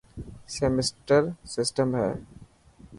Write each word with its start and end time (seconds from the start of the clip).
سيمپٽمبر 0.53 1.23
سٽم 1.67 1.89
هي. 1.99 2.11